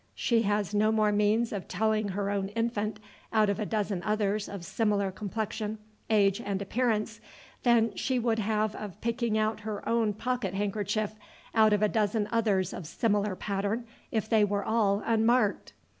She 0.15 0.41
has 0.41 0.73
no 0.73 0.91
more 0.91 1.11
means 1.11 1.53
of 1.53 1.67
telling 1.67 2.07
her 2.09 2.31
own 2.31 2.47
infant 2.55 2.99
out 3.31 3.49
of 3.51 3.59
a 3.59 3.67
dozen 3.67 4.01
others 4.01 4.49
of 4.49 4.65
similar 4.65 5.11
complexion, 5.11 5.77
age, 6.09 6.41
and 6.43 6.59
appearance, 6.59 7.21
than 7.61 7.95
she 7.95 8.17
would 8.17 8.39
have 8.39 8.73
of 8.73 8.99
picking 8.99 9.37
out 9.37 9.59
her 9.59 9.87
own 9.87 10.13
pocket 10.13 10.55
handkerchief 10.55 11.13
out 11.53 11.71
of 11.71 11.83
a 11.83 11.87
dozen 11.87 12.27
others 12.31 12.73
of 12.73 12.87
similar 12.87 13.35
pattern 13.35 13.85
if 14.11 14.27
they 14.27 14.43
were 14.43 14.65
all 14.65 15.03
unmarked." 15.05 15.73